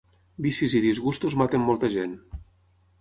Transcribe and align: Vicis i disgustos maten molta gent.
Vicis 0.45 0.75
i 0.79 0.81
disgustos 0.85 1.37
maten 1.43 1.67
molta 1.67 1.91
gent. 1.99 2.17